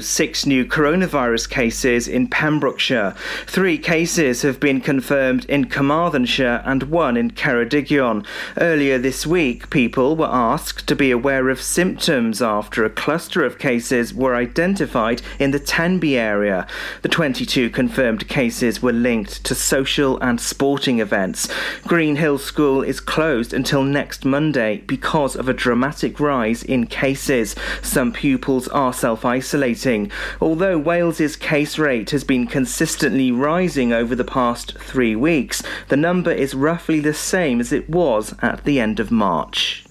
[0.00, 3.14] six new coronavirus cases in Pembrokeshire.
[3.46, 8.26] Three cases have been confirmed in Carmarthenshire and one in Ceredigion.
[8.56, 13.60] Earlier this week, people were asked to be aware of symptoms after a cluster of
[13.60, 16.66] cases were identified in the Tenby area.
[17.02, 21.48] The 22 confirmed cases were linked to social and sporting events.
[21.86, 27.54] Green Hill School is closed until next Monday because of a dramatic rise in cases.
[27.82, 29.75] Some pupils are self isolating
[30.40, 36.32] Although Wales's case rate has been consistently rising over the past three weeks, the number
[36.32, 39.84] is roughly the same as it was at the end of March.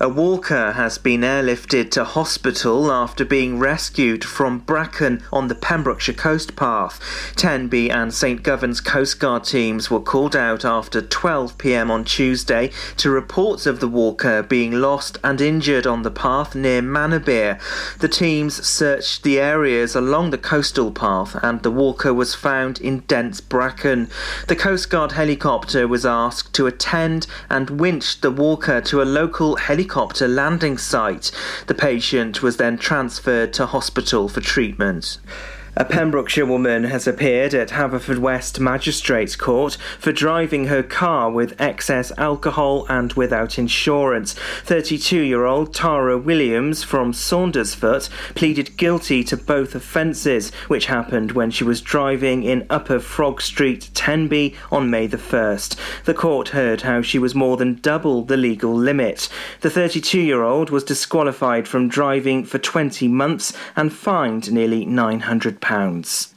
[0.00, 6.16] A walker has been airlifted to hospital after being rescued from bracken on the Pembrokeshire
[6.16, 7.00] Coast Path.
[7.36, 13.08] Tenby and St Govan's Coastguard teams were called out after 12 pm on Tuesday to
[13.08, 17.60] reports of the walker being lost and injured on the path near Manorbier.
[18.00, 23.00] The teams searched the areas along the coastal path and the walker was found in
[23.00, 24.10] dense bracken.
[24.48, 29.83] The Coastguard helicopter was asked to attend and winched the walker to a local helicopter
[29.84, 31.30] helicopter landing site.
[31.66, 35.18] The patient was then transferred to hospital for treatment.
[35.76, 42.12] A Pembrokeshire woman has appeared at Haverfordwest Magistrates Court for driving her car with excess
[42.16, 44.34] alcohol and without insurance.
[44.62, 51.50] 32 year old Tara Williams from Saundersfoot pleaded guilty to both offences, which happened when
[51.50, 55.76] she was driving in Upper Frog Street, Tenby on May the 1st.
[56.04, 59.28] The court heard how she was more than double the legal limit.
[59.62, 65.63] The 32 year old was disqualified from driving for 20 months and fined nearly £900
[65.64, 66.34] pounds.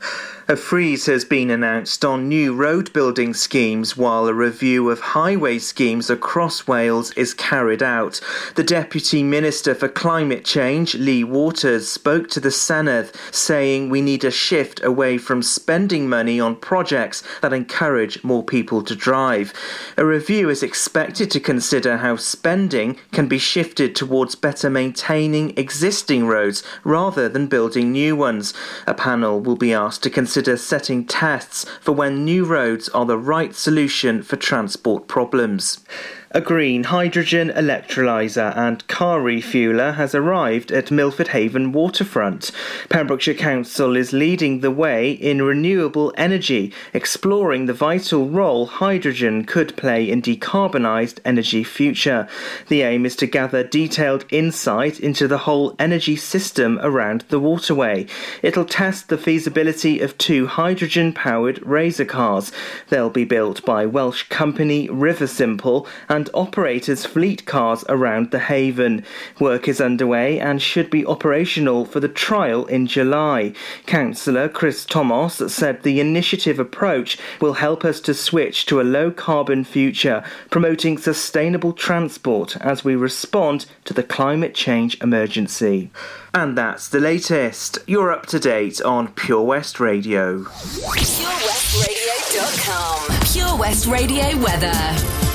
[0.50, 5.60] A freeze has been announced on new road building schemes while a review of highway
[5.60, 8.22] schemes across Wales is carried out.
[8.56, 14.24] The Deputy Minister for Climate Change, Lee Waters, spoke to the Senedd saying we need
[14.24, 19.52] a shift away from spending money on projects that encourage more people to drive.
[19.98, 26.26] A review is expected to consider how spending can be shifted towards better maintaining existing
[26.26, 28.54] roads rather than building new ones.
[28.86, 33.08] A panel will be asked to consider consider setting tests for when new roads are
[33.08, 35.84] the right solution for transport problems.
[36.32, 42.52] A green hydrogen electrolyser and car refueler has arrived at Milford Haven waterfront.
[42.90, 49.78] Pembrokeshire Council is leading the way in renewable energy, exploring the vital role hydrogen could
[49.78, 52.28] play in decarbonised energy future.
[52.68, 58.06] The aim is to gather detailed insight into the whole energy system around the waterway.
[58.44, 62.52] It'll test the feasibility of two hydrogen powered Rasa cars.
[62.90, 69.06] They'll be built by Welsh company Riversimple and and operators fleet cars around the haven.
[69.40, 73.54] Work is underway and should be operational for the trial in July.
[73.86, 79.12] Councillor Chris Thomas said the initiative approach will help us to switch to a low
[79.12, 85.92] carbon future, promoting sustainable transport as we respond to the climate change emergency.
[86.34, 87.78] And that's the latest.
[87.86, 90.46] You're up to date on Pure West Radio.
[90.46, 93.20] PureWestRadio.com.
[93.32, 95.27] Pure West Radio weather.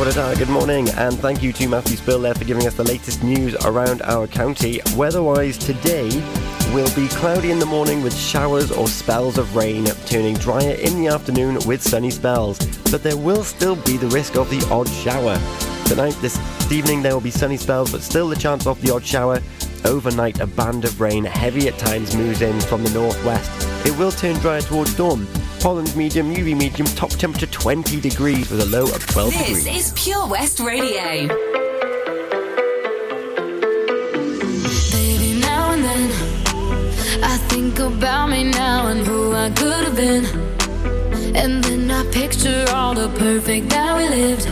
[0.00, 2.72] What a day, good morning, and thank you to Matthew Spill there for giving us
[2.72, 4.80] the latest news around our county.
[4.96, 6.08] Weather-wise today
[6.72, 10.96] will be cloudy in the morning with showers or spells of rain, turning drier in
[10.96, 12.58] the afternoon with sunny spells,
[12.90, 15.38] but there will still be the risk of the odd shower.
[15.84, 16.40] Tonight, this
[16.72, 19.38] evening, there will be sunny spells, but still the chance of the odd shower.
[19.84, 23.50] Overnight, a band of rain, heavy at times, moves in from the northwest.
[23.86, 25.26] It will turn drier towards dawn,
[25.60, 29.64] Pollen's medium, UV medium, top temperature 20 degrees with a low of 12 this degrees.
[29.64, 31.28] This is Pure West Radio.
[34.90, 36.10] Baby, now and then,
[37.22, 40.24] I think about me now and who I could have been.
[41.36, 44.48] And then I picture all the perfect that we lived.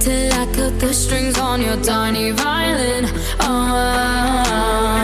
[0.00, 3.06] Till I cut the strings on your tiny violin.
[3.40, 5.03] Oh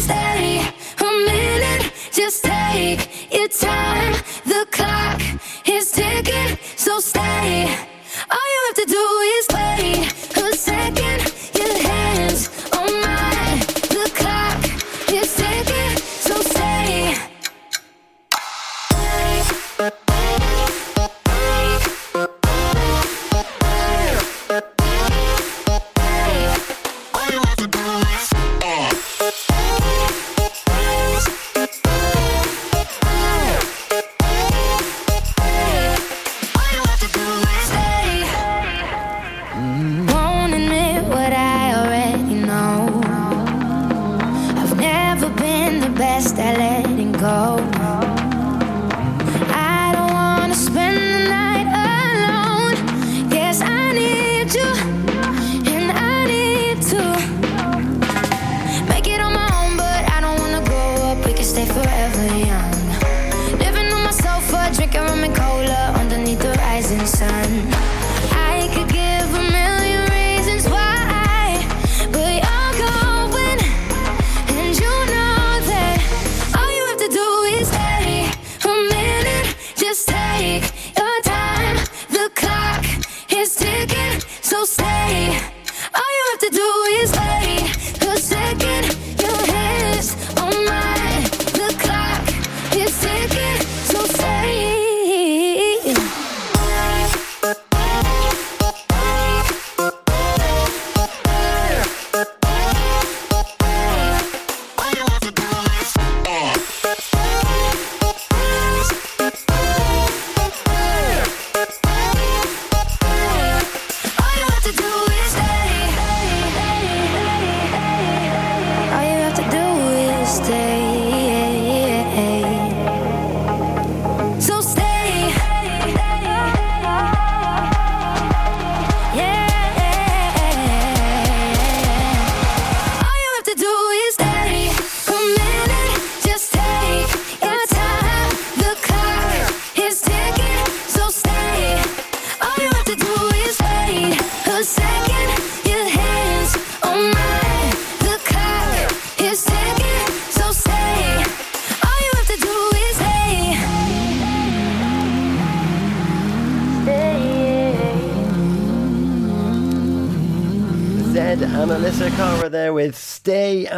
[0.00, 0.62] Stay
[0.98, 4.14] A minute, just take your time.
[4.46, 5.20] The clock
[5.68, 7.68] is ticking, so stay.
[8.30, 9.69] All you have to do is wait.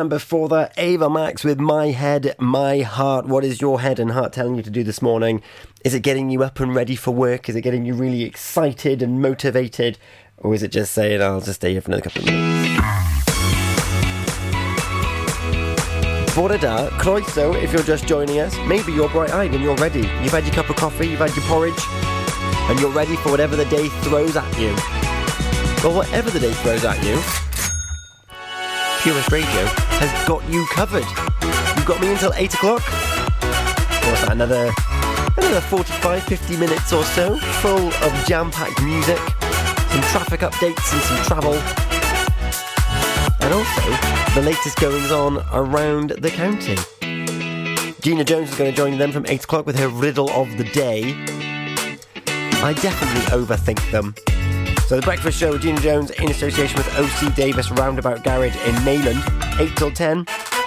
[0.02, 3.26] And before that, Ava Max with My Head, My Heart.
[3.26, 5.40] What is your head and heart telling you to do this morning?
[5.84, 7.48] Is it getting you up and ready for work?
[7.48, 9.98] Is it getting you really excited and motivated?
[10.38, 12.84] Or is it just saying, I'll just stay here for another couple of minutes?
[16.34, 18.56] Bore da, croeso, if you're just joining us.
[18.66, 20.00] Maybe you're bright eyed and you're ready.
[20.00, 21.80] You've had your cup of coffee, you've had your porridge,
[22.68, 24.74] and you're ready for whatever the day throws at you.
[25.84, 27.22] Well, whatever the day throws at you,
[29.02, 29.64] Pure West Radio
[29.98, 31.02] has got you covered.
[31.74, 32.82] You've got me until 8 o'clock.
[32.82, 34.70] What's that, another,
[35.36, 41.24] another 45, 50 minutes or so, full of jam-packed music, some traffic updates and some
[41.24, 41.54] travel.
[43.40, 46.76] And also, the latest goings on around the county.
[48.02, 50.64] Gina Jones is going to join them from 8 o'clock with her riddle of the
[50.64, 51.12] day.
[52.62, 54.14] I definitely overthink them.
[54.92, 58.74] So the Breakfast Show with Gina Jones in association with OC Davis Roundabout Garage in
[58.84, 59.22] Mayland,
[59.58, 60.26] 8 till 10.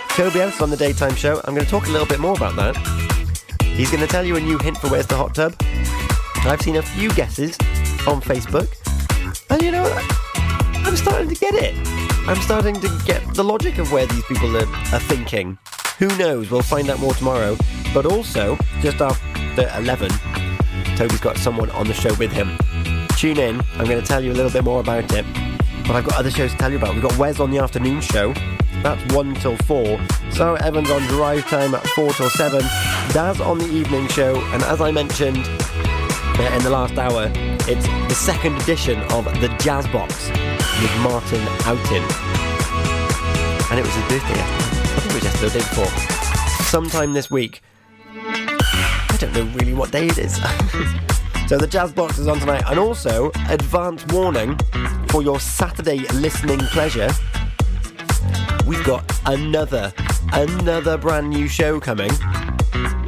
[0.10, 1.40] Toby Ellis on the daytime show.
[1.46, 2.76] I'm going to talk a little bit more about that.
[3.62, 5.54] He's going to tell you a new hint for where's the hot tub.
[6.44, 7.56] I've seen a few guesses
[8.08, 8.68] on Facebook.
[9.52, 10.04] And you know what?
[10.88, 11.76] I'm starting to get it.
[12.28, 15.60] I'm starting to get the logic of where these people are, are thinking.
[16.00, 16.50] Who knows?
[16.50, 17.56] We'll find out more tomorrow.
[17.94, 20.10] But also, just after 11,
[20.96, 22.58] Toby's got someone on the show with him.
[23.26, 23.62] Tune in.
[23.80, 25.26] I'm going to tell you a little bit more about it.
[25.88, 26.94] But I've got other shows to tell you about.
[26.94, 28.34] We've got Wes on the afternoon show.
[28.84, 30.00] That's 1 till 4.
[30.30, 32.60] Sarah Evans on drive time at 4 till 7.
[33.14, 34.40] Daz on the evening show.
[34.52, 37.32] And as I mentioned uh, in the last hour,
[37.68, 42.06] it's the second edition of the Jazz Box with Martin Outin.
[43.72, 44.40] And it was his birthday.
[44.40, 46.66] I think it was yesterday, the day before.
[46.66, 47.64] Sometime this week.
[48.08, 50.40] I don't know really what day it is.
[51.48, 52.64] so the Jazz Box is on tonight.
[52.68, 54.58] And also, advance warning
[55.10, 57.10] for your Saturday listening pleasure.
[58.66, 59.94] We've got another,
[60.34, 62.10] another brand new show coming.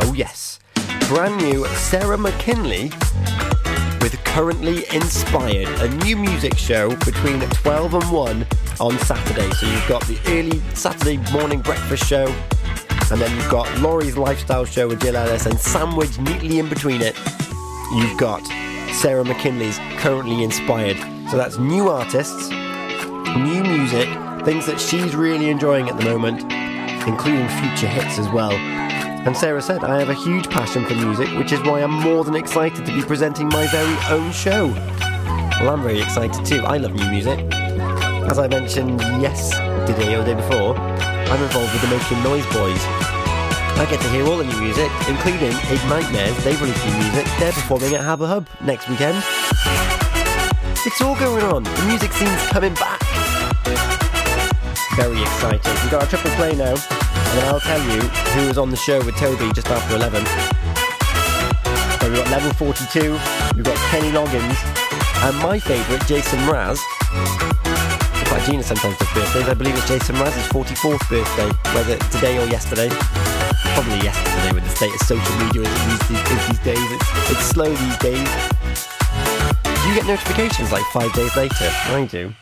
[0.02, 0.60] Oh yes.
[1.10, 2.92] Brand new Sarah McKinley
[4.02, 8.48] with Currently Inspired, a new music show between 12 and 1
[8.80, 9.50] on Saturday.
[9.52, 12.28] So you've got the early Saturday morning breakfast show,
[13.10, 17.02] and then you've got Laurie's lifestyle show with Jill Ellis, and sandwiched neatly in between
[17.02, 17.16] it,
[17.96, 18.46] you've got
[18.94, 20.98] Sarah McKinley's Currently Inspired.
[21.30, 24.08] So that's new artists, new music,
[24.46, 26.42] things that she's really enjoying at the moment,
[27.08, 28.52] including future hits as well.
[28.52, 32.24] And Sarah said, I have a huge passion for music, which is why I'm more
[32.24, 34.68] than excited to be presenting my very own show.
[35.60, 36.64] Well, I'm very excited too.
[36.66, 37.40] I love new music.
[38.30, 43.07] As I mentioned yesterday or the day before, I'm involved with the Making Noise Boys.
[43.80, 46.44] I get to hear all the new music, including Ignitemares.
[46.44, 47.26] They've released new music.
[47.38, 49.24] They're performing at Harbour Hub next weekend.
[50.84, 51.62] It's all going on.
[51.62, 53.00] The music scene's coming back.
[54.96, 55.74] Very exciting.
[55.84, 58.02] We've got our triple play now, and I'll tell you
[58.34, 60.26] who was on the show with Toby just after 11.
[62.02, 63.12] So we've got level 42,
[63.56, 64.58] we've got Kenny Loggins,
[65.22, 66.82] and my favourite, Jason Mraz.
[68.18, 69.48] In fact, Gina sometimes does birthdays.
[69.48, 72.90] I believe it's Jason Mraz's 44th birthday, whether today or yesterday.
[73.78, 76.92] Probably yesterday with the state of social media is these, these days.
[76.94, 78.28] It's, it's slow these days.
[79.86, 81.54] You get notifications like five days later?
[81.62, 82.34] I do.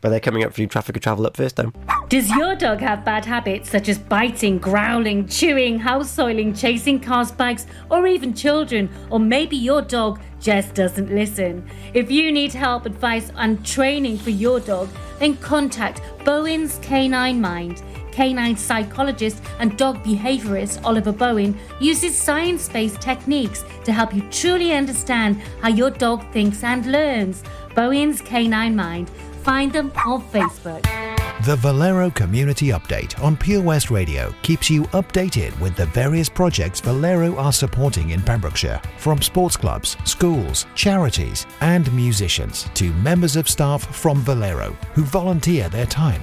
[0.00, 1.72] But they're coming up for you traffic or travel up first though.
[2.08, 7.32] Does your dog have bad habits such as biting, growling, chewing, house soiling, chasing cars,
[7.32, 8.88] bikes, or even children?
[9.10, 11.68] Or maybe your dog just doesn't listen?
[11.92, 17.82] If you need help, advice, and training for your dog, then contact Bowen's Canine Mind.
[18.12, 24.72] Canine psychologist and dog behaviorist Oliver Bowen uses science based techniques to help you truly
[24.72, 27.42] understand how your dog thinks and learns.
[27.74, 29.08] Bowen's Canine Mind.
[29.42, 30.84] Find them on Facebook.
[31.44, 36.80] The Valero Community Update on Pure West Radio keeps you updated with the various projects
[36.80, 43.48] Valero are supporting in Pembrokeshire, from sports clubs, schools, charities, and musicians to members of
[43.48, 46.22] staff from Valero who volunteer their time.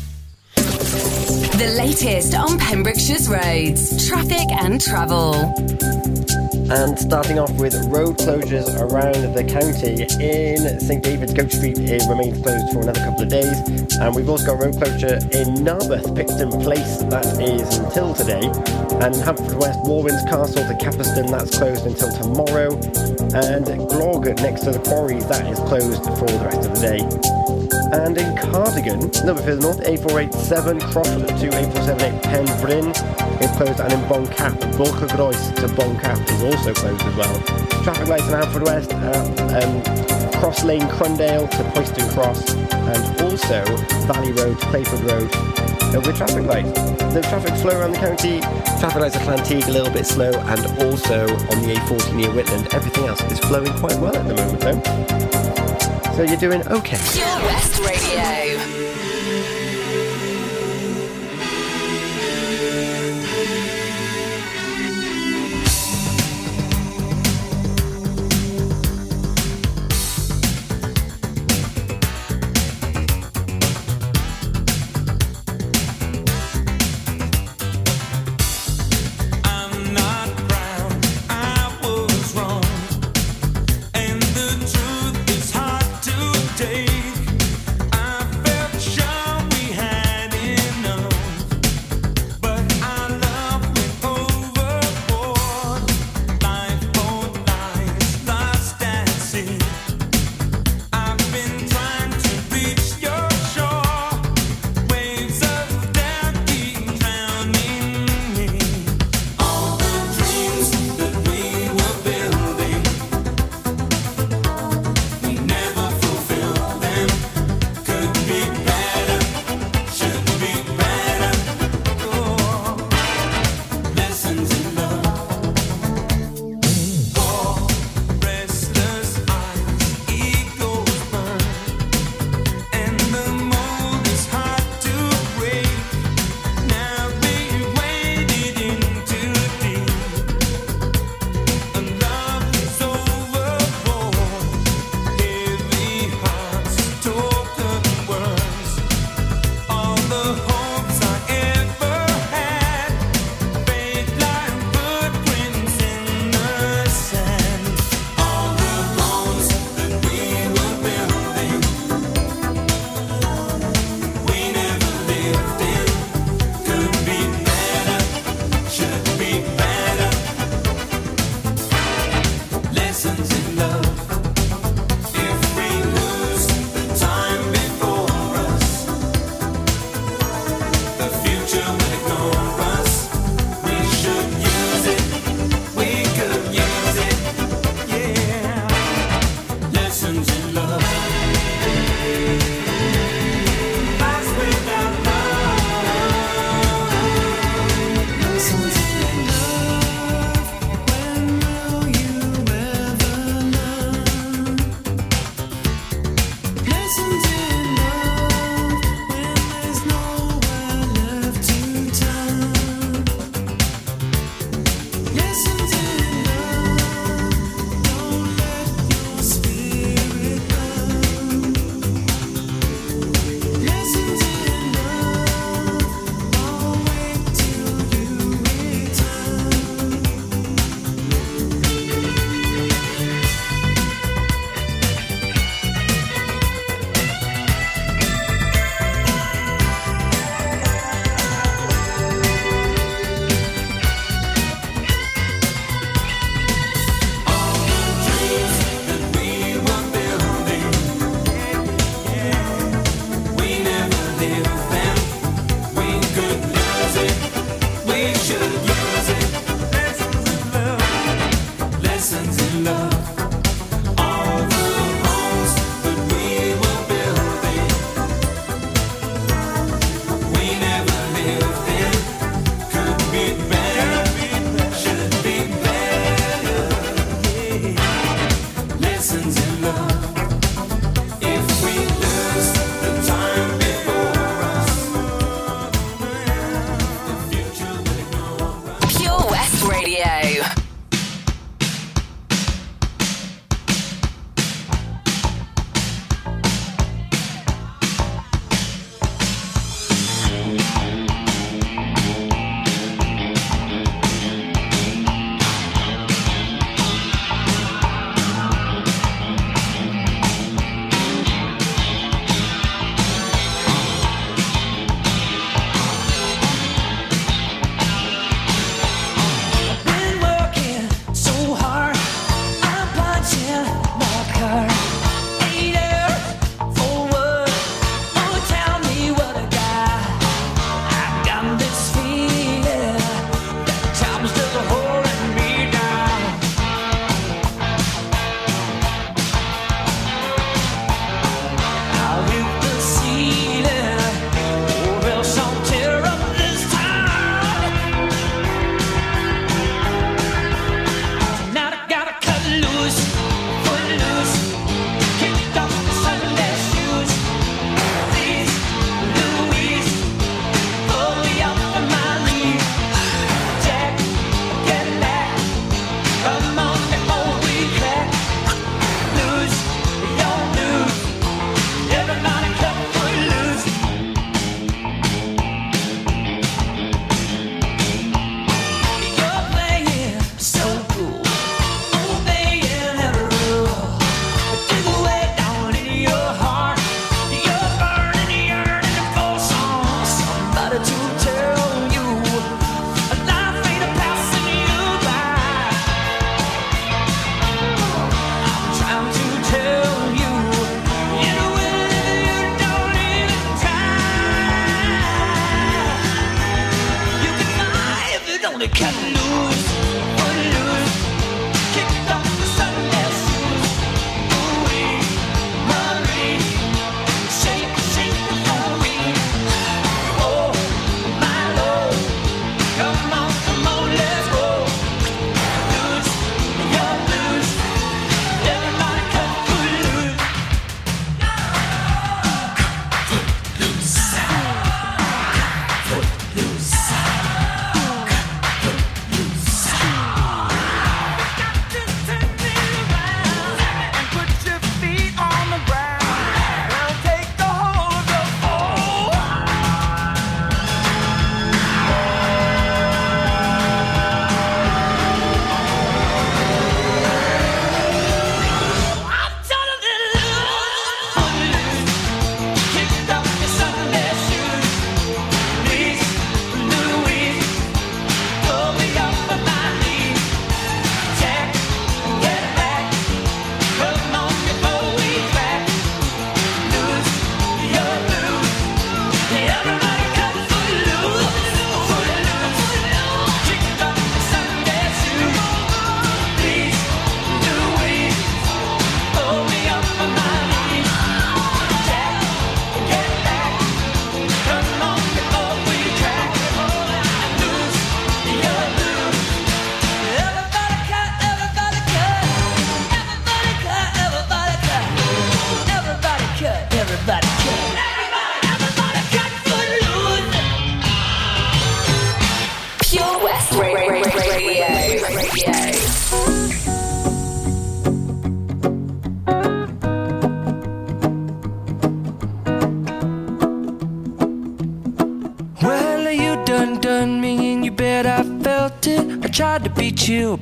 [1.61, 5.35] The latest on Pembrokeshire's roads, traffic and travel.
[6.73, 10.09] And starting off with road closures around the county.
[10.17, 13.61] In St David's, Goat Street it remains closed for another couple of days.
[13.99, 18.41] And we've also got road closure in Narberth, Picton Place, that is until today.
[18.97, 22.73] And Haverfordwest, Walwyn's Castle to Capaston, that's closed until tomorrow.
[23.37, 27.70] And Glogue next to the quarries, that is closed for the rest of the day.
[27.91, 33.99] And in Cardigan, number further north, A487 Crossford to A478 Penbryn is closed, and in
[34.07, 37.83] Boncath, Bwlchygroes to Boncath is also closed as well.
[37.83, 43.63] Traffic lights in Haverfordwest, uh, um, Cross Lane Crundale to Poyston Cross, and also
[44.07, 46.71] Valley Road to Clayford Road uh, with traffic lights.
[47.13, 48.39] The traffic flow around the county.
[48.79, 52.73] Traffic lights at Llanteg a little bit slow, and also on the A40 near Whitland.
[52.73, 55.60] Everything else is flowing quite well at the moment, though.
[56.15, 56.97] So you're doing okay.
[57.83, 58.70] Radio.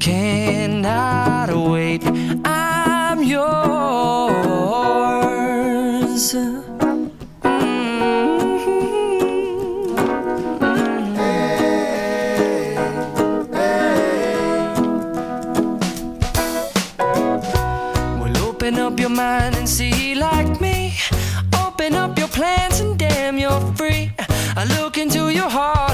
[0.00, 2.02] cannot wait.
[2.44, 4.40] I'm yours.
[18.70, 20.94] Up your mind and see like me.
[21.64, 24.12] Open up your plans and damn, you're free.
[24.56, 25.89] I look into your heart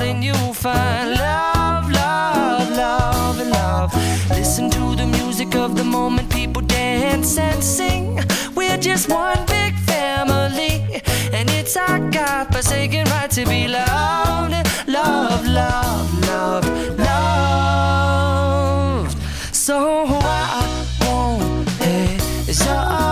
[4.57, 8.19] Listen to the music of the moment, people dance and sing.
[8.55, 14.55] We're just one big family, and it's our God forsaken right to be loved,
[14.89, 16.67] love, love, love,
[16.99, 17.99] loved.
[19.55, 20.65] So I
[21.03, 23.06] won't hesitate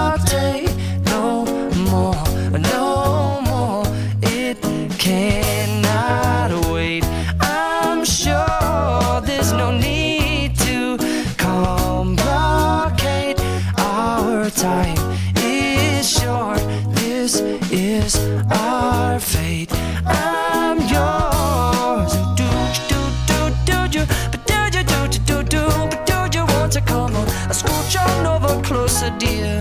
[18.04, 18.16] is
[18.50, 19.70] our fate.
[20.04, 22.12] I'm yours.
[22.38, 22.48] Do
[22.90, 26.72] do do do do, but do do do do do do, but do you want
[26.72, 27.26] to come on?
[27.48, 29.60] Scooch on over closer, dear,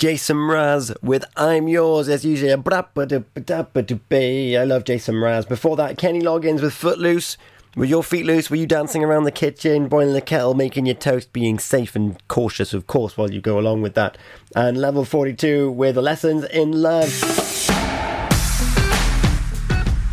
[0.00, 2.08] Jason Mraz with I'm Yours.
[2.08, 4.56] As bra-ba-da-ba-da-ba-da-ba.
[4.56, 5.46] I love Jason Mraz.
[5.46, 7.36] Before that, Kenny Loggins with Footloose.
[7.76, 8.48] Were your feet loose?
[8.48, 12.16] Were you dancing around the kitchen, boiling the kettle, making your toast, being safe and
[12.28, 14.16] cautious, of course, while you go along with that?
[14.56, 17.10] And level 42 with Lessons in Love.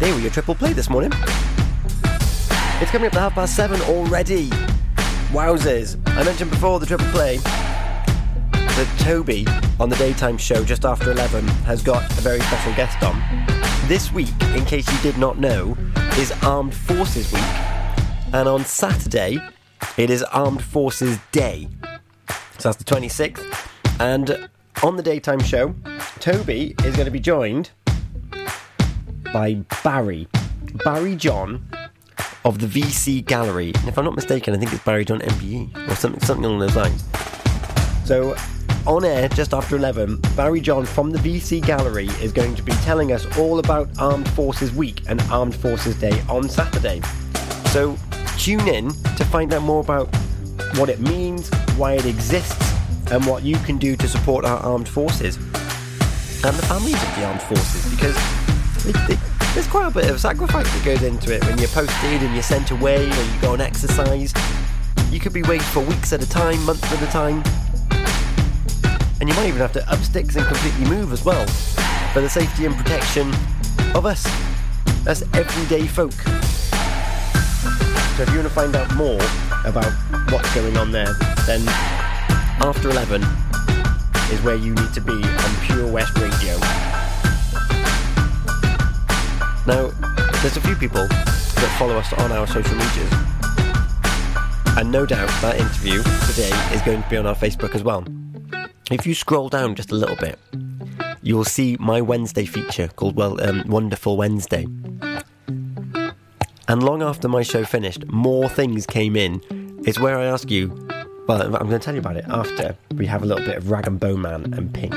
[0.02, 1.14] They were your triple play this morning.
[2.82, 4.50] It's coming up to half past seven already.
[5.32, 5.98] Wowzers.
[6.08, 7.40] I mentioned before the triple play
[8.78, 9.44] that Toby
[9.80, 13.20] on the daytime show just after 11 has got a very special guest on.
[13.88, 15.76] This week, in case you did not know,
[16.20, 17.42] is Armed Forces Week.
[18.34, 19.40] And on Saturday,
[19.98, 21.68] it is Armed Forces Day.
[22.60, 23.44] So that's the 26th.
[24.00, 24.48] And
[24.84, 25.74] on the daytime show,
[26.20, 27.72] Toby is going to be joined
[29.34, 30.28] by Barry.
[30.86, 31.68] Barry John
[32.46, 33.72] of the VC Gallery.
[33.80, 36.60] And if I'm not mistaken, I think it's Barry John MBE or something, something along
[36.60, 37.04] those lines.
[38.06, 38.36] So,
[38.88, 42.72] on air just after 11, Barry John from the VC Gallery is going to be
[42.84, 47.02] telling us all about Armed Forces Week and Armed Forces Day on Saturday.
[47.72, 47.98] So,
[48.38, 50.08] tune in to find out more about
[50.78, 52.74] what it means, why it exists,
[53.12, 57.26] and what you can do to support our armed forces and the families of the
[57.26, 58.16] armed forces because
[58.86, 59.20] it, it,
[59.54, 62.44] there's quite a bit of sacrifice that goes into it when you're posted and you're
[62.44, 64.34] sent away or you go on exercise.
[65.10, 67.44] You could be waiting for weeks at a time, months at a time,
[69.20, 71.46] and you might even have to up sticks and completely move as well
[72.14, 73.30] for the safety and protection
[73.96, 74.26] of us,
[75.08, 76.12] us everyday folk.
[78.16, 79.22] So if you want to find out more
[79.66, 79.92] about
[80.32, 81.14] what's going on there,
[81.46, 81.68] then
[82.60, 83.24] after 11,
[84.32, 86.58] is where you need to be on Pure West Radio.
[89.66, 89.92] Now,
[90.42, 93.14] there's a few people that follow us on our social medias.
[94.78, 98.04] And no doubt that interview today is going to be on our Facebook as well.
[98.90, 100.40] If you scroll down just a little bit,
[101.22, 104.66] you'll see my Wednesday feature called well, um, Wonderful Wednesday.
[106.70, 109.42] And long after my show finished, more things came in.
[109.86, 110.70] It's where I ask you,
[111.28, 113.70] well, I'm going to tell you about it after we have a little bit of
[113.70, 114.94] Rag and Bone Man and Pink.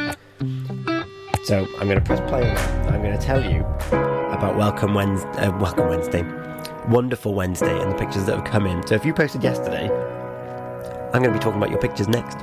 [1.42, 2.92] So I'm going to press play on that.
[2.92, 3.62] I'm going to tell you
[4.32, 6.22] about Welcome Wednesday, uh, Welcome Wednesday,
[6.88, 8.86] Wonderful Wednesday, and the pictures that have come in.
[8.86, 9.90] So if you posted yesterday,
[11.12, 12.38] I'm going to be talking about your pictures next.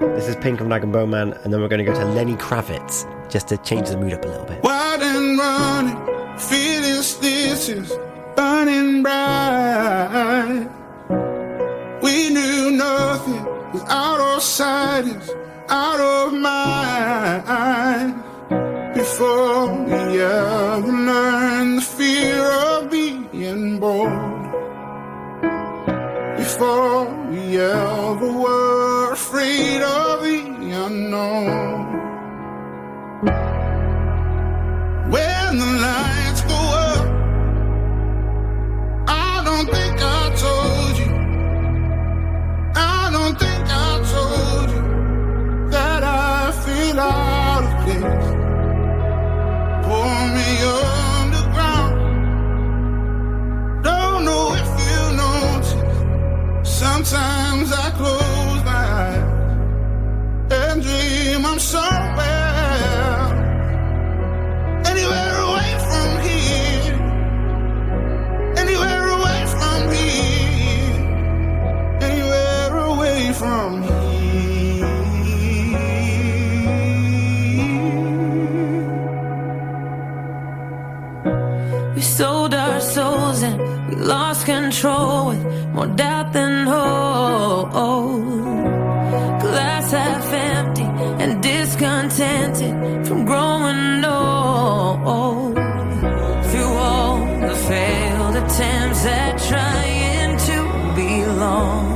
[0.00, 2.06] This is Pink and Rag and Bone Man, and then we're going to go to
[2.06, 4.62] Lenny Kravitz just to change the mood up a little bit.
[4.62, 7.92] Wild and running, feeling stitches,
[8.34, 10.66] burning bright.
[12.02, 15.30] We knew nothing was out of sight, is
[15.68, 18.14] out of mind.
[18.94, 24.08] Before we ever learned the fear of being bold.
[26.38, 28.79] Before we ever were
[29.12, 31.46] afraid of the unknown.
[35.10, 37.06] When the lights go up,
[39.08, 41.12] I don't think I told you.
[42.76, 44.84] I don't think I told you
[45.70, 48.28] that I feel out of place.
[49.86, 50.50] Pour me
[51.18, 51.94] underground.
[53.82, 55.74] Don't know if you notice.
[56.62, 58.19] Sometimes I close
[61.60, 63.28] somewhere.
[64.90, 66.94] Anywhere away from here.
[68.56, 70.96] Anywhere away from here.
[72.08, 74.00] Anywhere away from here.
[81.94, 85.44] We sold our souls and we lost control with
[85.74, 88.29] more doubt than hope.
[91.80, 95.54] Discontented from growing old.
[96.50, 100.58] Through all the failed attempts at trying to
[100.94, 101.86] belong,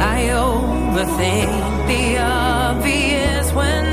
[0.00, 3.91] I overthink the obvious when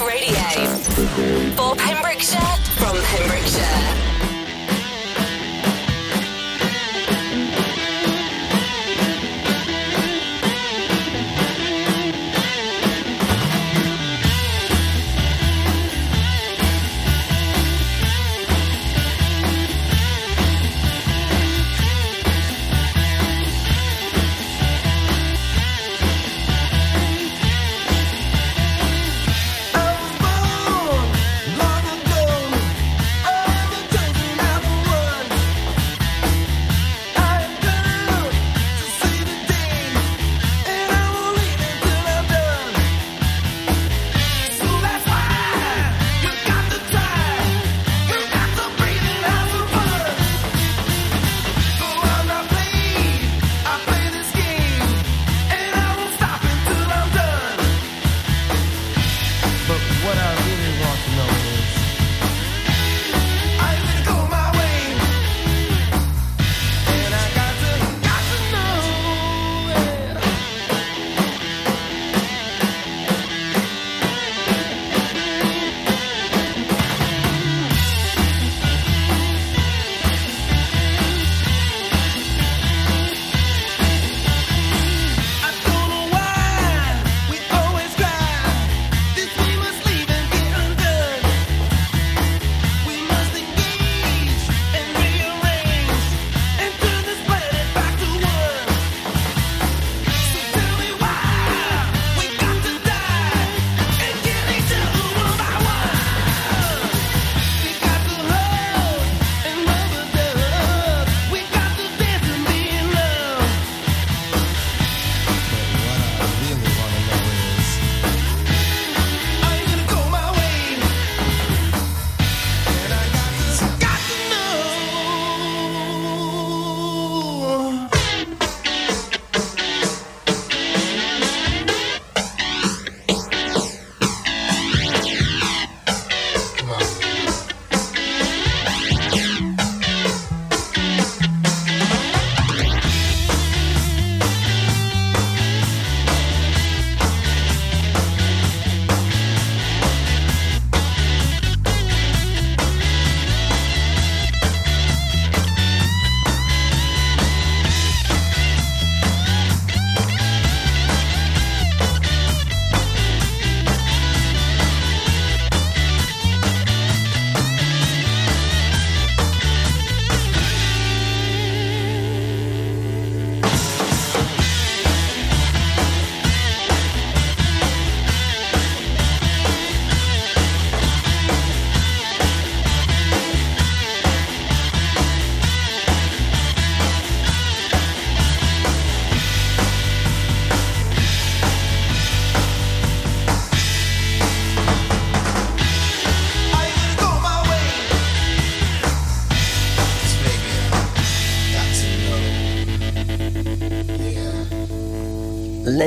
[0.00, 0.34] Radio.
[1.56, 2.13] For Pembrokeshire,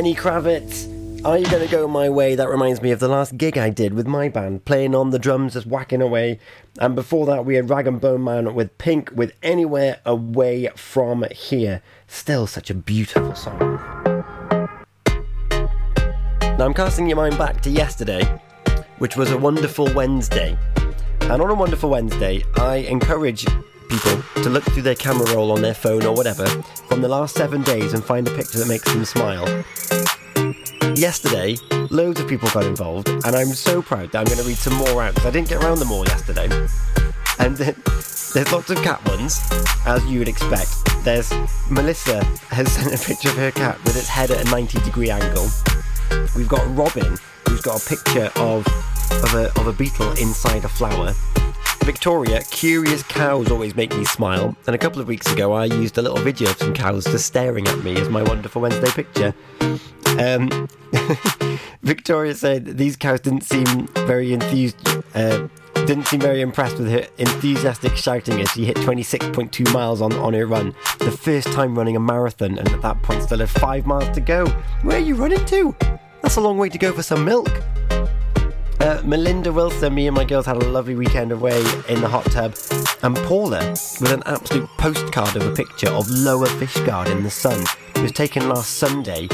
[0.08, 1.26] Lenny Kravitz.
[1.26, 2.34] Are you to go my way?
[2.34, 5.20] That reminds me of the last gig I did with my band, playing on the
[5.20, 6.40] drums, just whacking away.
[6.80, 11.26] And before that, we had Rag and Bone Man with Pink with Anywhere Away From
[11.32, 11.82] Here.
[12.08, 13.60] Still such a beautiful song.
[16.42, 18.24] Now I'm casting your mind back to yesterday,
[19.00, 20.58] which was a wonderful Wednesday.
[21.20, 23.46] And on a wonderful Wednesday, I encourage
[23.90, 26.46] people to look through their camera roll on their phone or whatever
[26.88, 29.46] from the last seven days and find a picture that makes them smile.
[30.96, 31.58] Yesterday,
[31.90, 34.74] loads of people got involved, and I'm so proud that I'm going to read some
[34.74, 36.50] more out because I didn't get around them all yesterday.
[37.40, 37.76] And then
[38.34, 39.40] there's lots of cat ones,
[39.86, 40.70] as you would expect.
[41.04, 41.32] There's
[41.70, 45.10] Melissa has sent a picture of her cat with its head at a 90 degree
[45.10, 45.48] angle.
[46.36, 47.18] We've got Robin,
[47.48, 48.66] who's got a picture of
[49.24, 51.14] of a, of a beetle inside a flower.
[51.84, 54.56] Victoria, curious cows always make me smile.
[54.66, 57.26] And a couple of weeks ago, I used a little video of some cows just
[57.26, 59.34] staring at me as my wonderful Wednesday picture.
[60.20, 60.68] Um,
[61.84, 64.78] Victoria said these cows didn't seem very enthused.
[65.16, 65.48] Uh,
[65.86, 70.34] didn't seem very impressed with her enthusiastic shouting as she hit 26.2 miles on, on
[70.34, 70.76] her run.
[71.00, 74.20] The first time running a marathon, and at that point still had five miles to
[74.20, 74.48] go.
[74.82, 75.76] Where are you running to?
[76.22, 77.50] That's a long way to go for some milk.
[78.80, 81.60] Uh, Melinda Wilson, me and my girls had a lovely weekend away
[81.90, 82.56] in the hot tub.
[83.04, 87.64] And Paula, with an absolute postcard of a picture of Lower Fishguard in the sun.
[87.96, 89.28] It was taken last Sunday.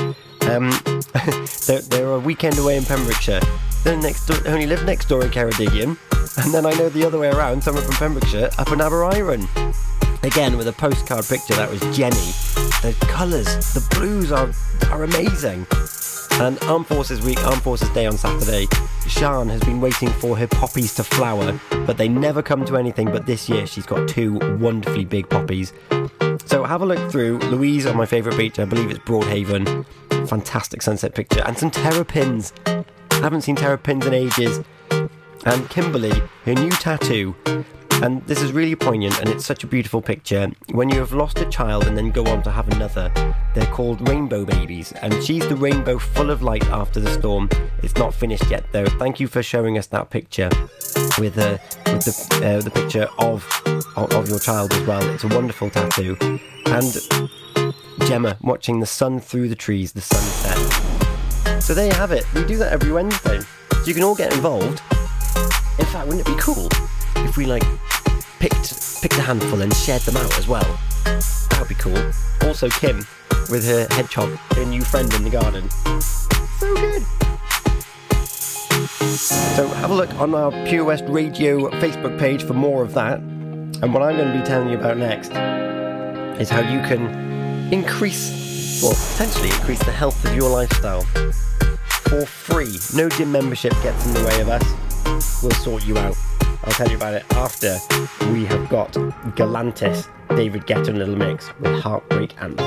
[0.49, 0.71] Um,
[1.67, 3.41] they're, they're a weekend away in Pembrokeshire.
[3.83, 5.97] Door, only live next door in Ceredigion.
[6.43, 9.47] And then I know the other way around, someone from Pembrokeshire up in Aberaeron.
[10.23, 12.15] Again, with a postcard picture, that was Jenny.
[12.81, 14.49] The colours, the blues are,
[14.89, 15.67] are amazing.
[16.41, 18.67] And Armed Forces Week, Armed Forces Day on Saturday,
[19.05, 23.11] Sian has been waiting for her poppies to flower, but they never come to anything.
[23.11, 25.73] But this year, she's got two wonderfully big poppies.
[26.45, 27.39] So have a look through.
[27.39, 29.85] Louise on my favourite beach, I believe it's Broadhaven.
[30.29, 31.43] Fantastic sunset picture.
[31.45, 32.53] And some terrapins.
[32.65, 34.61] I haven't seen terrapins in ages.
[35.45, 36.13] And Kimberly,
[36.45, 37.35] her new tattoo.
[38.03, 40.51] And this is really poignant and it's such a beautiful picture.
[40.71, 43.09] When you have lost a child and then go on to have another,
[43.55, 44.91] they're called rainbow babies.
[44.91, 47.49] And she's the rainbow full of light after the storm.
[47.81, 48.87] It's not finished yet though.
[48.87, 50.49] Thank you for showing us that picture
[51.17, 53.47] with, uh, with the, uh, the picture of,
[53.95, 55.01] of, your child as well.
[55.11, 56.17] It's a wonderful tattoo.
[56.65, 56.97] And
[58.05, 61.63] Gemma watching the sun through the trees, the sunset.
[61.63, 62.25] So there you have it.
[62.33, 63.39] We do that every Wednesday.
[63.39, 64.81] So you can all get involved.
[65.79, 66.67] In fact, wouldn't it be cool
[67.15, 67.63] if we like
[68.43, 70.77] picked picked a handful and shared them out as well?
[71.05, 71.97] That would be cool.
[72.41, 72.97] Also, Kim
[73.49, 75.69] with her hedgehog, her new friend in the garden.
[76.59, 77.03] So good.
[79.15, 83.19] So have a look on our Pure West Radio Facebook page for more of that.
[83.19, 85.31] And what I'm going to be telling you about next
[86.41, 91.03] is how you can increase, well, potentially increase the health of your lifestyle
[92.09, 92.77] for free.
[92.93, 95.41] No gym membership gets in the way of us.
[95.41, 96.17] We'll sort you out.
[96.65, 97.77] I'll tell you about it after
[98.31, 98.93] we have got
[99.35, 102.65] Galantis, David Guetta and Little Mix with Heartbreak Anthem.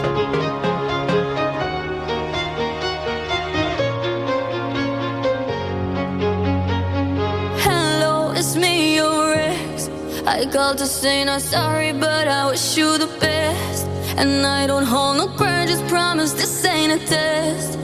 [7.59, 9.89] Hello, it's me, your ex.
[10.27, 13.87] I called to say not sorry, but I wish you the best.
[14.19, 17.79] And I don't hold no grudges, promise this ain't a test.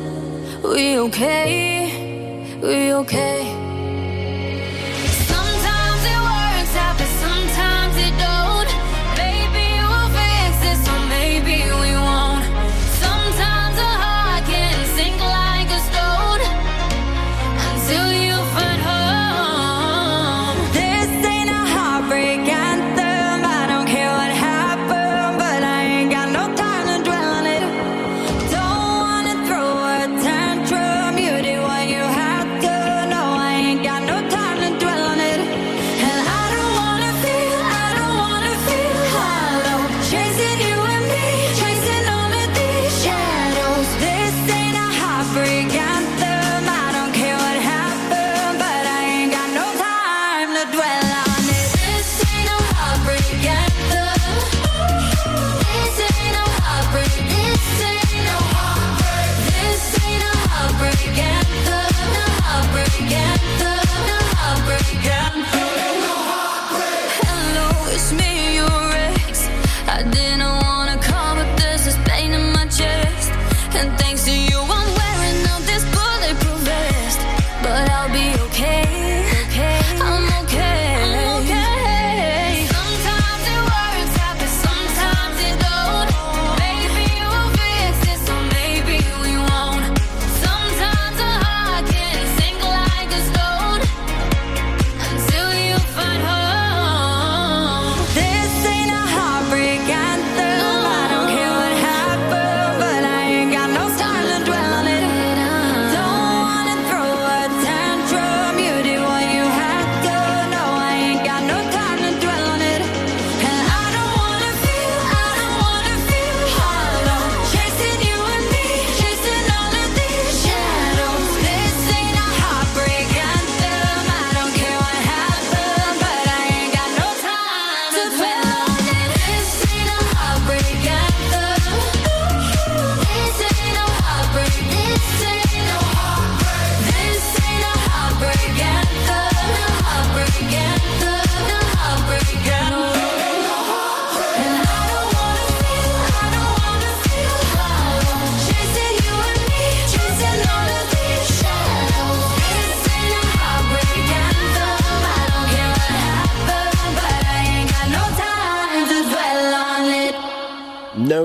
[0.63, 2.59] We okay?
[2.63, 3.62] We okay?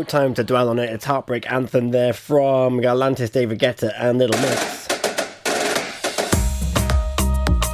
[0.08, 0.90] Time to dwell on it.
[0.90, 4.88] It's Heartbreak Anthem there from Galantis, David Guetta, and Little Mix.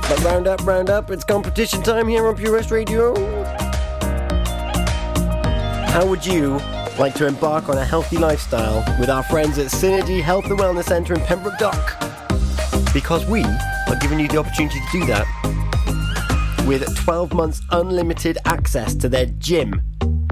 [0.09, 3.13] But round up, round up, it's competition time here on Pure West Radio.
[5.91, 6.59] How would you
[6.97, 10.85] like to embark on a healthy lifestyle with our friends at Synergy Health and Wellness
[10.85, 12.01] Centre in Pembroke Dock?
[12.93, 18.95] Because we are giving you the opportunity to do that with 12 months unlimited access
[18.95, 19.83] to their gym.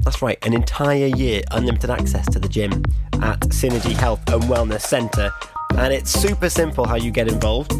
[0.04, 2.84] That's right, an entire year unlimited access to the gym
[3.20, 5.32] at Synergy Health and Wellness Centre.
[5.76, 7.72] And it's super simple how you get involved.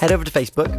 [0.00, 0.72] Head over to Facebook,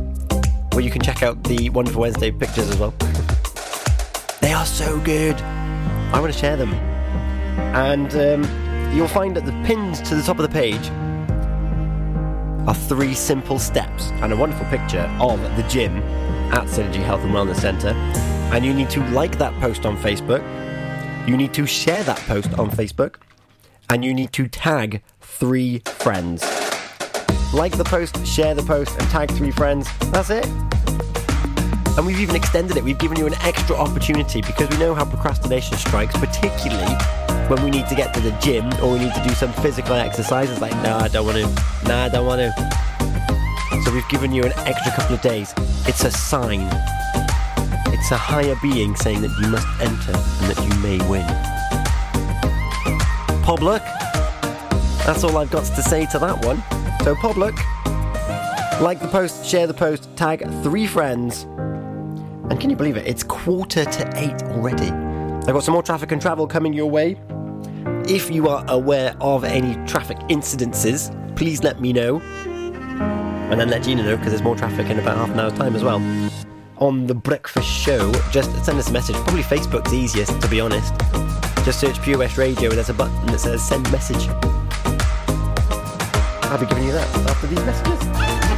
[0.73, 2.91] where you can check out the Wonderful Wednesday pictures as well.
[4.41, 5.35] they are so good.
[5.39, 6.73] I want to share them.
[7.75, 10.89] And um, you'll find that the pins to the top of the page
[12.67, 15.97] are three simple steps and a wonderful picture of the gym
[16.51, 17.93] at Synergy Health and Wellness Centre.
[18.51, 20.41] And you need to like that post on Facebook.
[21.27, 23.15] You need to share that post on Facebook.
[23.89, 26.41] And you need to tag three friends.
[27.53, 29.87] Like the post, share the post, and tag three friends.
[30.11, 30.45] That's it.
[31.97, 32.83] And we've even extended it.
[32.83, 36.93] We've given you an extra opportunity because we know how procrastination strikes, particularly
[37.47, 39.93] when we need to get to the gym or we need to do some physical
[39.93, 41.87] exercises like, no, I don't want to.
[41.87, 43.81] Nah, I don't want to.
[43.85, 45.53] So we've given you an extra couple of days.
[45.87, 46.69] It's a sign.
[48.01, 51.23] It's a higher being saying that you must enter and that you may win.
[53.43, 53.83] Public.
[55.05, 56.63] That's all I've got to say to that one.
[57.03, 57.53] So, public,
[58.81, 61.43] like the post, share the post, tag three friends.
[62.49, 63.05] And can you believe it?
[63.05, 64.89] It's quarter to eight already.
[64.89, 67.21] I've got some more traffic and travel coming your way.
[68.09, 72.19] If you are aware of any traffic incidences, please let me know.
[72.19, 75.75] And then let Gina know because there's more traffic in about half an hour's time
[75.75, 75.99] as well.
[76.81, 79.15] On the breakfast show, just send us a message.
[79.17, 80.91] Probably Facebook's easiest, to be honest.
[81.63, 84.27] Just search Pure West Radio and there's a button that says send message.
[86.49, 88.30] I'll be giving you that after these messages.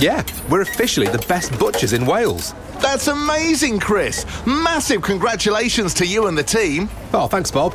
[0.00, 2.54] Yeah, we're officially the best butchers in Wales.
[2.80, 4.24] That's amazing, Chris.
[4.46, 6.88] Massive congratulations to you and the team.
[7.14, 7.74] Oh, thanks, Bob.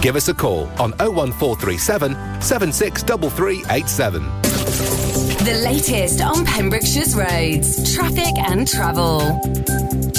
[0.00, 4.22] Give us a call on 01437 763387.
[5.44, 9.40] The latest on Pembrokeshire's roads, traffic and travel.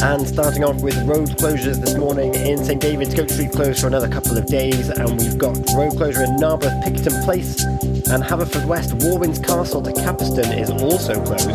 [0.01, 3.87] And starting off with road closures this morning in St David's, Goat Street closed for
[3.87, 7.63] another couple of days, and we've got road closure in Narberth, Pickerton Place,
[8.11, 11.49] and Haverfordwest, Walwyn's Castle to Capaston is also closed,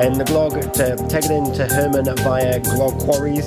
[0.00, 3.46] and the Glogue to Tegryn to Hermon via Glogue Quarries,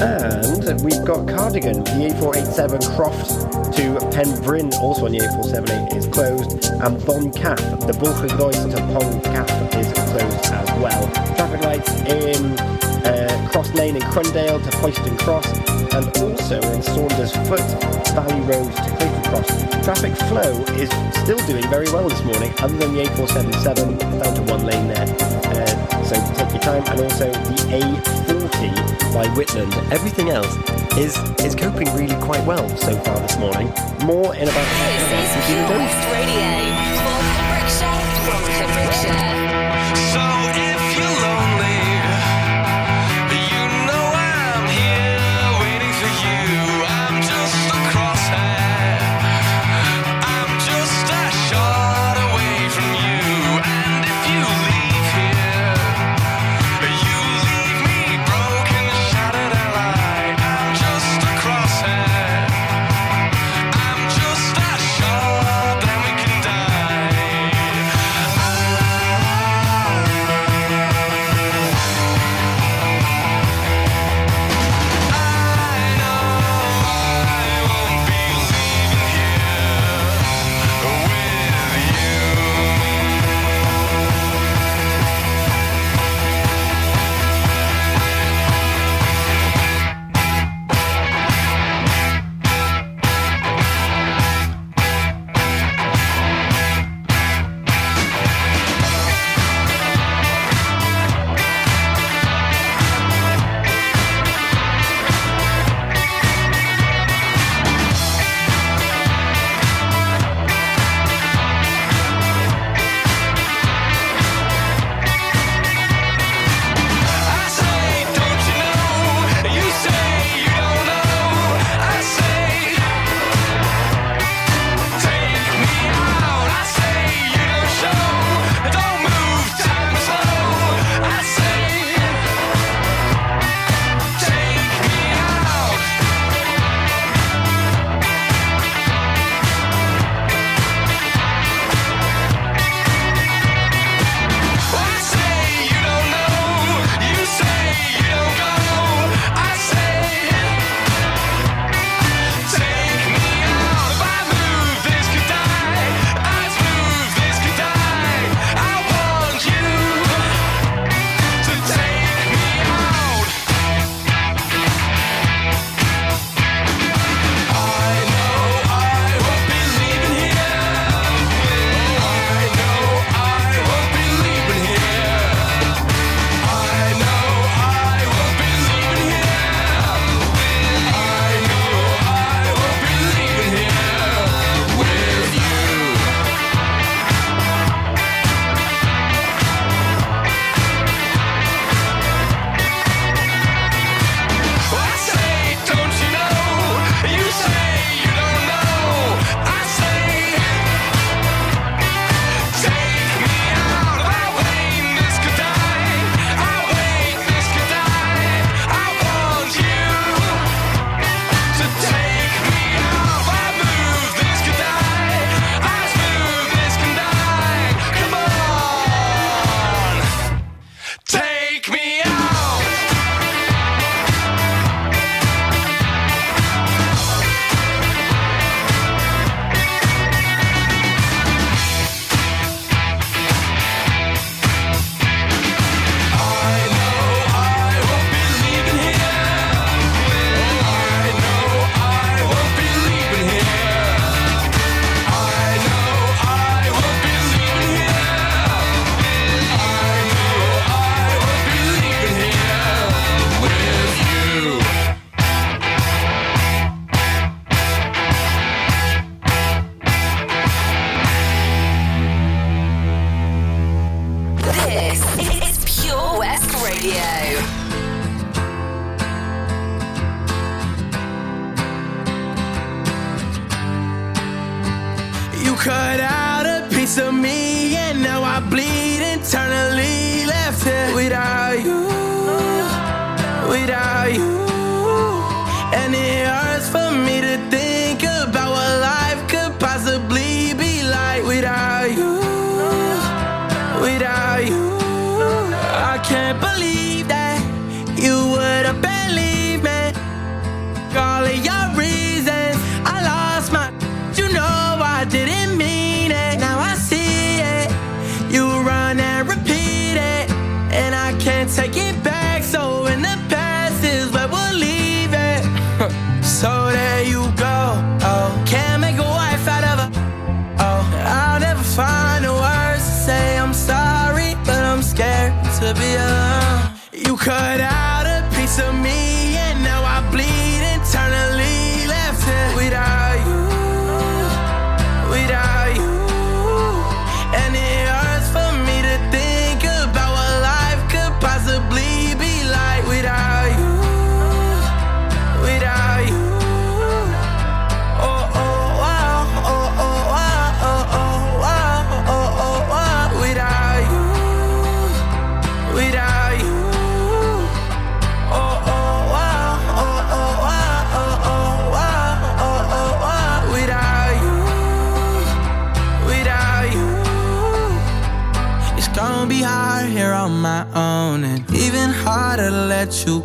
[0.00, 3.30] and we've got Cardigan, the A487 Croft
[3.76, 9.92] to Penbryn, also on the A478 is closed, and Boncath, the Bwlchygroes to Boncath is
[9.92, 11.10] closed as well.
[11.36, 15.46] Traffic lights in uh, Cross Lane in Crundale to Poyston Cross,
[15.94, 17.60] and also in Saunders Foot,
[18.14, 19.84] Valley Road to Clayton Cross.
[19.84, 20.90] Traffic flow is
[21.22, 25.06] still doing very well this morning, other than the A477 down to one lane there.
[25.50, 29.74] Uh, so take your time, and also the A40 by Whitland.
[29.92, 30.54] Everything else
[30.96, 33.72] is is coping really quite well so far this morning.
[34.04, 35.22] More in about half an hour.
[35.22, 36.50] This is Thank Pure West Radio
[37.00, 39.29] for Pembrokeshire from Pembrokeshire.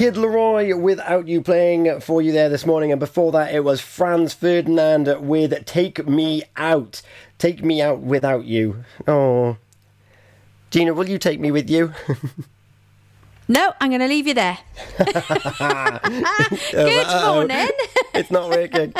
[0.00, 3.82] Kid LAROI without you playing for you there this morning, and before that it was
[3.82, 7.02] Franz Ferdinand with Take Me Out.
[7.36, 8.82] Take Me Out Without You.
[9.06, 9.58] Oh.
[10.70, 11.92] Gina, will you take me with you?
[13.46, 14.58] No, I'm going to leave you there.
[14.96, 15.16] Good
[15.58, 17.68] uh, morning.
[18.14, 18.94] it's not working.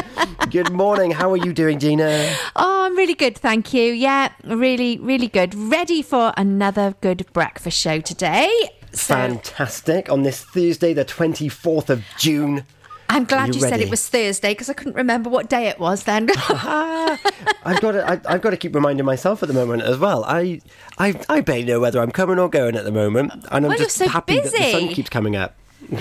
[0.51, 1.13] Good morning.
[1.13, 2.35] How are you doing, Gina?
[2.57, 3.93] Oh, I'm really good, thank you.
[3.93, 5.55] Yeah, really, really good.
[5.55, 8.51] Ready for another good breakfast show today.
[8.93, 10.11] So Fantastic.
[10.11, 12.65] On this Thursday, the 24th of June.
[13.09, 15.81] I'm glad you you, said it was Thursday because I couldn't remember what day it
[15.81, 16.29] was then.
[16.49, 20.23] I've got to, I, I've got to keep reminding myself at the moment as well.
[20.25, 20.61] I,
[20.97, 23.79] I, I barely know whether I'm coming or going at the moment, and I'm Well,
[23.79, 25.57] just so happy that the sun keeps coming up.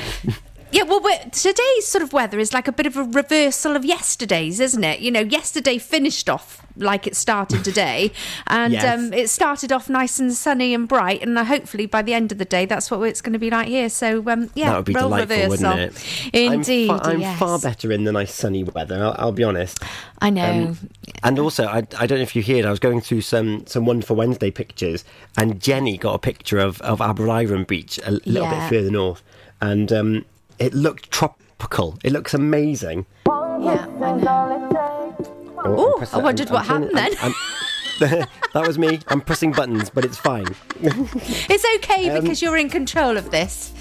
[0.71, 1.01] Yeah, well,
[1.31, 4.99] today's sort of weather is like a bit of a reversal of yesterday's, isn't it?
[4.99, 8.11] You know, yesterday finished off like it started today,
[8.47, 8.85] and Yes.
[8.99, 12.31] um, it started off nice and sunny and bright, and uh, hopefully by the end
[12.31, 13.89] of the day, that's what it's going to be like here.
[13.89, 15.69] So, um, yeah, that would be role delightful, reversal.
[15.71, 16.35] wouldn't it?
[16.35, 17.39] Indeed, I'm, fa- I'm yes.
[17.39, 19.03] far better in the nice sunny weather.
[19.03, 19.79] I'll, I'll be honest.
[20.21, 20.43] I know.
[20.69, 20.77] Um,
[21.23, 23.85] and also, I, I don't know if you heard, I was going through some some
[23.85, 25.03] Wonderful Wednesday pictures,
[25.35, 28.69] and Jenny got a picture of of Aberaeron Beach a little Yeah.
[28.69, 29.23] bit further north,
[29.59, 30.25] and um,
[30.59, 31.97] it looked tropical.
[32.03, 33.05] It looks amazing.
[33.25, 35.15] yeah, I know.
[35.57, 37.17] Oh, I'm Oh, pressing- I wondered what turning- happened then.
[37.21, 38.99] I'm- that was me.
[39.09, 40.47] I'm pressing buttons, but it's fine.
[40.81, 43.73] It's okay Um, because you're in control of this.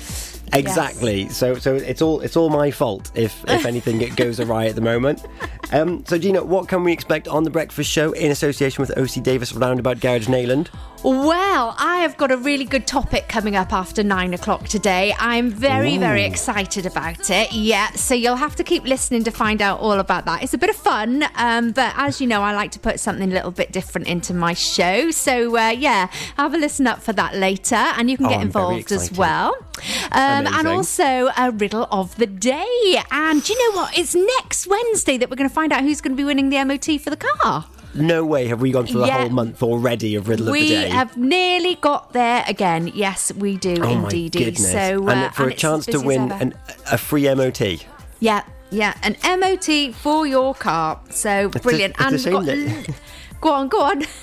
[0.54, 1.28] Exactly.
[1.28, 4.74] So so it's all it's all my fault if if anything it goes awry at
[4.74, 5.24] the moment.
[5.72, 9.22] Um, so Gina, what can we expect on the breakfast show in association with OC
[9.22, 10.68] Davis Roundabout Garage Neyland?
[11.04, 15.14] Well, I have got a really good topic coming up after nine o'clock today.
[15.18, 17.52] I'm very, very excited about it.
[17.52, 20.42] Yeah, so you'll have to keep listening to find out all about that.
[20.42, 23.30] It's a bit of fun, um, but as you know, I like to put something
[23.30, 25.12] a little bit different into my show.
[25.12, 28.40] So, uh, yeah, have a listen up for that later, and you can Oh, get
[28.40, 29.54] I'm involved as well.
[30.10, 32.96] Um, and also a riddle of the day.
[33.12, 33.96] And do you know what?
[33.96, 36.64] It's next Wednesday that we're going to find out who's going to be winning the
[36.64, 37.64] MOT for the car.
[37.92, 39.16] No way have we gone through Yeah.
[39.16, 40.84] a whole month already of Riddle we of the Day.
[40.84, 42.92] We have nearly got there again.
[42.94, 44.56] Yes, we do oh indeed.
[44.56, 46.54] So, uh, and for a chance to win an,
[46.92, 47.84] a free MOT.
[48.20, 51.00] yeah, yeah, an MOT for your car.
[51.10, 51.94] So It's a- brilliant.
[51.98, 52.96] it's a and shame got,
[53.40, 54.04] go on, go on.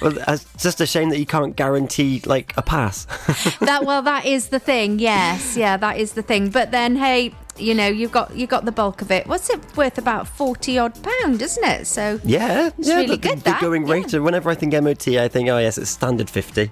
[0.00, 3.04] Well, it's just a shame that you can't guarantee like a pass.
[3.60, 5.00] that well, that is the thing.
[5.00, 6.50] Yes, yeah, that is the thing.
[6.50, 9.26] But then, hey, you know, you've got you got the bulk of it.
[9.26, 9.98] What's it worth?
[9.98, 11.86] About forty odd pound, isn't it?
[11.86, 13.38] So yeah, it's yeah, really the, good.
[13.38, 14.12] the that going rate.
[14.14, 16.70] and Whenever I think MOT, I think, oh yes, it's standard fifty.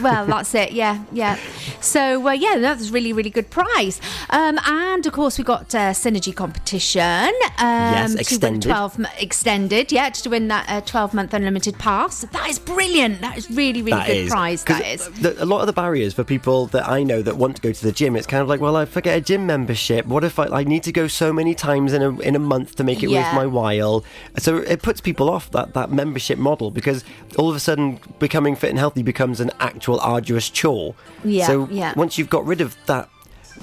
[0.00, 0.72] well, that's it.
[0.72, 1.36] Yeah, yeah.
[1.80, 4.00] So uh, yeah, that's a really, really good price.
[4.30, 7.32] Um, and of course, we got uh, synergy competition.
[7.58, 8.68] Um, Yes, extended.
[8.68, 9.92] twelve extended.
[9.92, 12.22] Yeah, to win that uh, twelve month unlimited pass.
[12.32, 13.20] That is brilliant.
[13.20, 14.30] That is really, really That good is.
[14.30, 14.64] prize.
[14.64, 15.08] That is.
[15.20, 17.72] the- a lot of the barriers for people that I know that want to go
[17.72, 20.06] to the gym, it's kind of like, well, I forget a gym membership.
[20.06, 22.76] What if I, I need to go so many times in a in a month
[22.76, 23.24] to make it Yeah.
[23.24, 24.04] worth my while?
[24.38, 27.04] So it puts people off that that membership model because
[27.38, 30.94] all of a sudden becoming fit and healthy becomes an actual arduous chore.
[31.24, 31.94] Yeah, So yeah.
[31.96, 33.08] once you've got rid of that.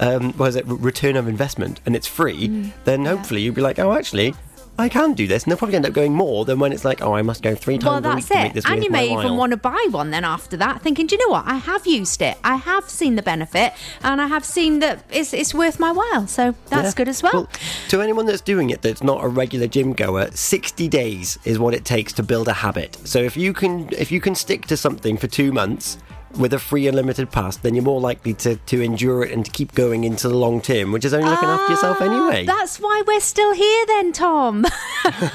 [0.01, 0.63] Um, what is it?
[0.67, 2.47] Return of investment, and it's free.
[2.47, 4.33] Mm, then hopefully you'll be like, oh, actually,
[4.79, 7.01] I can do this, and they'll probably end up going more than when it's like,
[7.01, 8.89] oh, I must go three times Well, a week that's to make this And you
[8.89, 9.35] may even while.
[9.37, 11.45] want to buy one then after that, thinking, do you know what?
[11.45, 12.37] I have used it.
[12.43, 13.73] I have seen the benefit,
[14.03, 16.27] and I have seen that it's, it's worth my while.
[16.27, 16.93] So that's Yeah.
[16.95, 17.49] good as well.
[17.89, 21.73] To anyone that's doing it that's not a regular gym goer, 60 days is what
[21.73, 22.97] it takes to build a habit.
[23.03, 25.97] So if you can if you can stick to something for 2 months
[26.37, 29.45] with a free and unlimited pass, then you're more likely to, to endure it and
[29.45, 32.45] to keep going into the long term, which is only looking after yourself anyway.
[32.47, 34.61] Ah, That's why we're still here then, Tom.
[35.03, 35.33] That's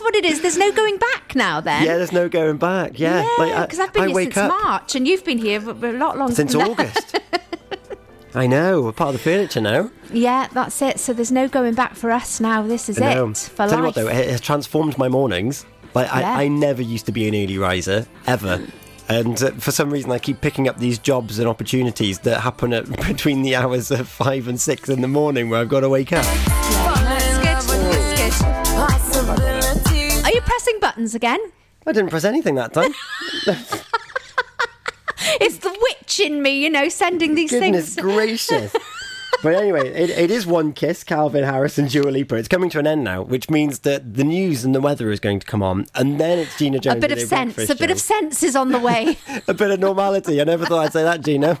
[0.00, 0.40] what it is.
[0.42, 1.84] There's no going back now then.
[1.84, 2.98] yeah, there's no going back.
[2.98, 5.60] Yeah, like, I- because I've been I here since up March, and you've been here
[5.60, 6.54] for a lot longer since.
[6.54, 7.18] August.
[8.34, 9.90] I know, we're part of the furniture now.
[10.10, 10.98] Yeah, that's it.
[10.98, 12.62] So there's no going back for us now.
[12.62, 13.84] This is it for Tell you life.
[13.84, 15.66] what though, it has transformed my mornings.
[15.94, 16.38] Like Yeah.
[16.38, 18.66] I, I never used to be an early riser ever.
[19.08, 22.72] And uh, for some reason, I keep picking up these jobs and opportunities that happen
[22.72, 25.88] at between the hours of five and six in the morning, where I've got to
[25.88, 26.24] wake up.
[26.24, 28.32] That's good.
[28.32, 30.24] That's good.
[30.24, 31.40] Are you pressing buttons again?
[31.86, 32.94] I didn't press anything that time.
[35.40, 38.00] It's the witch in me, you know, sending these Goodness things.
[38.14, 38.74] gracious.
[39.42, 42.36] But anyway, it, it is one kiss, Calvin Harris and Dua Lipa.
[42.36, 45.18] It's coming to an end now, which means that the news and the weather is
[45.18, 46.98] going to come on, and then it's Gina Jones.
[46.98, 47.58] A bit of sense.
[47.58, 47.92] A bit show.
[47.92, 49.18] of sense is on the way.
[49.48, 50.40] a bit of normality.
[50.40, 51.58] I never thought I'd say that, Gina.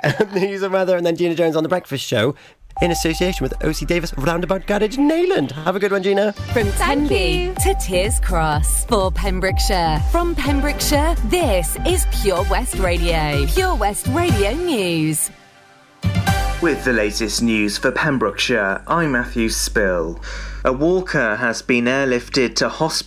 [0.00, 2.36] and the news and weather, and then Gina Jones on the breakfast show
[2.80, 5.50] in association with OC Davis Roundabout Garage Neyland.
[5.50, 6.32] Have a good one, Gina.
[6.52, 10.00] From Tenby to Tiers Cross for Pembrokeshire.
[10.12, 13.44] From Pembrokeshire, this is Pure West Radio.
[13.46, 15.30] Pure West Radio News.
[16.60, 20.20] With the latest news for Pembrokeshire, I'm Matthew Spill.
[20.64, 23.06] A walker has been airlifted to hospital.